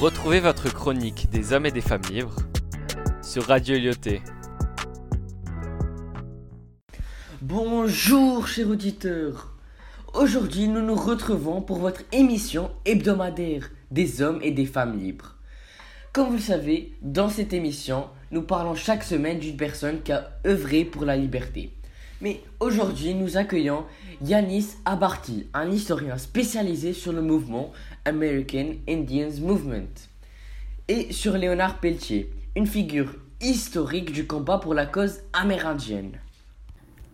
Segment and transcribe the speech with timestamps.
[0.00, 2.36] Retrouvez votre chronique des hommes et des femmes libres
[3.20, 4.22] sur Radio Lyoté.
[7.42, 9.56] Bonjour chers auditeurs.
[10.14, 15.34] Aujourd'hui nous nous retrouvons pour votre émission hebdomadaire des hommes et des femmes libres.
[16.12, 20.30] Comme vous le savez, dans cette émission, nous parlons chaque semaine d'une personne qui a
[20.46, 21.72] œuvré pour la liberté.
[22.20, 23.84] Mais aujourd'hui, nous accueillons
[24.22, 27.72] Yanis Abarty, un historien spécialisé sur le mouvement
[28.04, 29.94] American Indians Movement,
[30.88, 36.18] et sur Léonard Pelletier, une figure historique du combat pour la cause amérindienne.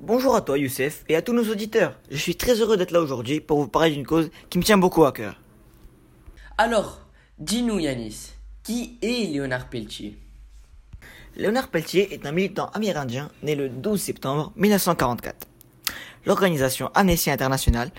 [0.00, 1.98] Bonjour à toi Youssef et à tous nos auditeurs.
[2.10, 4.78] Je suis très heureux d'être là aujourd'hui pour vous parler d'une cause qui me tient
[4.78, 5.40] beaucoup à cœur.
[6.58, 7.00] Alors,
[7.38, 10.18] dis-nous Yanis, qui est Léonard Pelletier?
[11.36, 15.46] Léonard Pelletier est un militant amérindien né le 12 septembre 1944.
[16.26, 17.90] L'organisation Amnesty International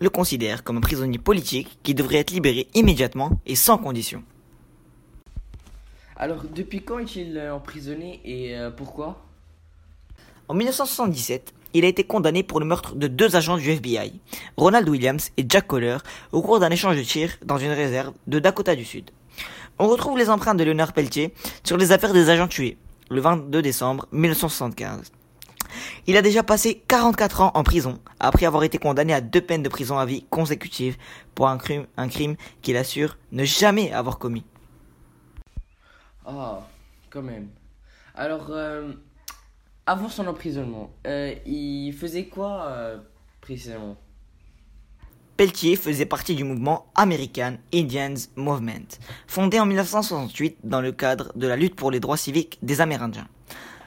[0.00, 4.24] le considère comme un prisonnier politique qui devrait être libéré immédiatement et sans condition.
[6.16, 9.24] Alors, depuis quand est-il euh, emprisonné et euh, pourquoi?
[10.48, 14.20] En 1977, il a été condamné pour le meurtre de deux agents du FBI,
[14.56, 15.98] Ronald Williams et Jack Kohler,
[16.32, 19.10] au cours d'un échange de tirs dans une réserve de Dakota du Sud.
[19.78, 21.34] On retrouve les empreintes de Léonard Pelletier
[21.64, 22.76] sur les affaires des agents tués,
[23.10, 25.12] le 22 décembre 1975.
[26.06, 29.62] Il a déjà passé 44 ans en prison, après avoir été condamné à deux peines
[29.62, 30.96] de prison à vie consécutives
[31.34, 34.44] pour un crime, un crime qu'il assure ne jamais avoir commis.
[36.26, 36.60] Ah,
[37.10, 37.48] quand même.
[38.14, 38.92] Alors, euh,
[39.86, 42.98] avant son emprisonnement, euh, il faisait quoi euh,
[43.40, 43.96] précisément?
[45.36, 51.46] Pelletier faisait partie du mouvement American Indians Movement, fondé en 1968 dans le cadre de
[51.46, 53.26] la lutte pour les droits civiques des Amérindiens.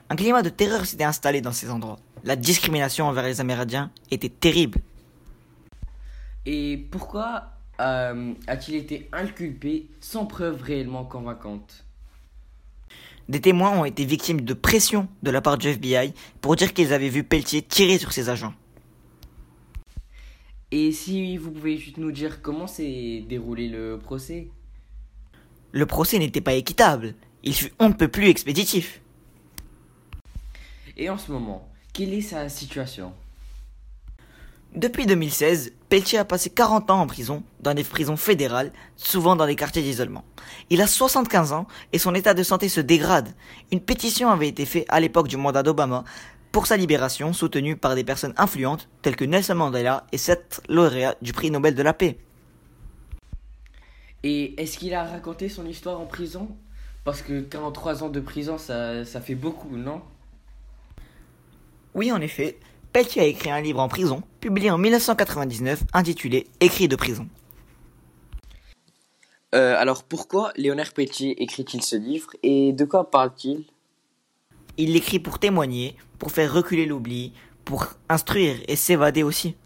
[0.09, 1.99] Un climat de terreur s'était installé dans ces endroits.
[2.23, 4.79] La discrimination envers les Amérindiens était terrible.
[6.45, 11.84] Et pourquoi euh, a-t-il été inculpé sans preuve réellement convaincante?
[13.27, 16.93] Des témoins ont été victimes de pression de la part du FBI pour dire qu'ils
[16.93, 18.53] avaient vu Pelletier tirer sur ses agents.
[20.71, 24.49] Et si vous pouvez juste nous dire comment s'est déroulé le procès?
[25.71, 27.15] Le procès n'était pas équitable.
[27.43, 29.01] Il fut on ne peut plus expéditif.
[30.97, 33.13] Et en ce moment, quelle est sa situation?
[34.75, 39.45] Depuis 2016, Pelletier a passé 40 ans en prison, dans des prisons fédérales, souvent dans
[39.45, 40.25] des quartiers d'isolement.
[40.69, 43.33] Il a 75 ans et son état de santé se dégrade.
[43.71, 46.03] Une pétition avait été faite à l'époque du mandat d'Obama
[46.51, 51.15] pour sa libération, soutenue par des personnes influentes telles que Nelson Mandela et sept lauréats
[51.21, 52.17] du prix Nobel de la paix.
[54.23, 56.49] Et est-ce qu'il a raconté son histoire en prison?
[57.05, 60.01] Parce que 43 ans de prison, ça, ça fait beaucoup, non?
[61.93, 62.57] Oui, en effet,
[62.95, 67.27] Pelletier a écrit un livre en prison, publié en 1999, intitulé Écrit de prison.
[69.53, 73.65] Euh, alors pourquoi Léonard Pelletier écrit-il ce livre et de quoi parle-t-il?
[74.77, 77.33] Il l'écrit pour témoigner, pour faire reculer l'oubli,
[77.65, 79.57] pour instruire et s'évader aussi.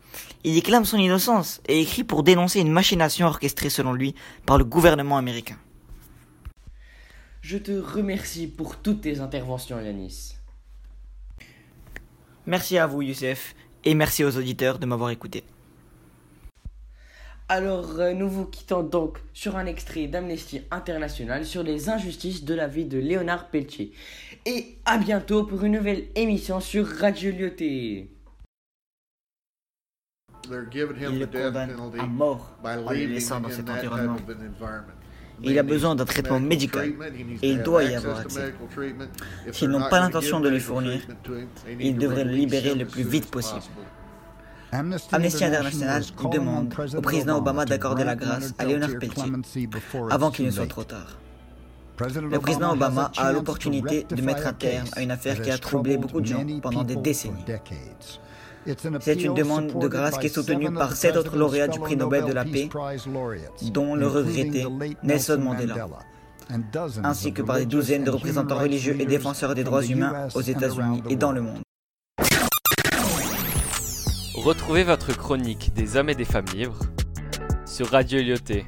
[0.43, 4.15] Il y clame son innocence et écrit pour dénoncer une machination orchestrée selon lui
[4.47, 5.59] par le gouvernement américain.
[7.41, 10.38] Je te remercie pour toutes tes interventions, Yanis.
[12.49, 13.53] Merci à vous, Youssef,
[13.85, 15.43] et merci aux auditeurs de m'avoir écouté.
[17.47, 22.55] Alors, euh, nous vous quittons donc sur un extrait d'Amnesty International sur les injustices de
[22.55, 23.91] la vie de Léonard Pelletier.
[24.47, 28.09] Et à bientôt pour une nouvelle émission sur Radio Lyoté.
[30.45, 34.17] Il le condamne à mort en le laissant dans cet environnement.
[35.43, 36.93] Il a besoin d'un traitement médical
[37.41, 38.53] et il doit y avoir accès.
[39.51, 40.99] S'ils n'ont pas l'intention de lui fournir,
[41.79, 43.61] ils devraient le libérer le plus vite possible.
[44.71, 49.31] Amnesty International demande au président Obama d'accorder la grâce à Léonard Pelletier
[50.11, 51.17] avant qu'il ne soit trop tard.
[51.99, 55.97] Le président Obama a l'opportunité de mettre un terme à une affaire qui a troublé
[55.97, 57.43] beaucoup de gens pendant des décennies.
[58.99, 62.25] C'est une demande de grâce qui est soutenue par sept autres lauréats du prix Nobel
[62.25, 62.69] de la paix,
[63.71, 64.65] dont le regretté
[65.03, 65.87] Nelson Mandela,
[67.03, 71.03] ainsi que par des douzaines de représentants religieux et défenseurs des droits humains aux États-Unis
[71.09, 71.61] et dans le monde.
[74.35, 76.79] Retrouvez votre chronique des hommes et des femmes libres
[77.65, 78.65] sur Radio Lyoté.